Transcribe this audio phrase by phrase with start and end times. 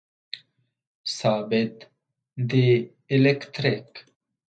[1.17, 1.75] ثابت
[2.49, 2.67] دی
[3.13, 3.91] الکتریک